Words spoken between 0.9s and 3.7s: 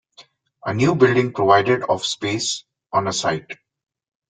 building provided of space, on a site.